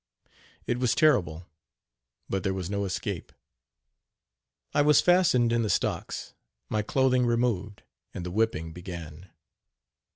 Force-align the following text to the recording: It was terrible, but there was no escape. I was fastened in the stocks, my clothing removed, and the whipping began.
It 0.65 0.79
was 0.79 0.95
terrible, 0.95 1.45
but 2.27 2.41
there 2.41 2.55
was 2.55 2.71
no 2.71 2.85
escape. 2.85 3.31
I 4.73 4.81
was 4.81 4.99
fastened 4.99 5.53
in 5.53 5.61
the 5.61 5.69
stocks, 5.69 6.33
my 6.69 6.81
clothing 6.81 7.27
removed, 7.27 7.83
and 8.11 8.25
the 8.25 8.31
whipping 8.31 8.73
began. 8.73 9.29